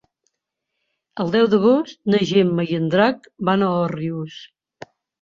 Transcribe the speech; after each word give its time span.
El 1.25 1.29
deu 1.35 1.51
d'agost 1.51 2.01
na 2.15 2.23
Gemma 2.31 2.67
i 2.73 2.81
en 2.81 2.91
Drac 2.97 3.31
van 3.51 3.71
a 3.71 3.73
Òrrius. 3.87 4.45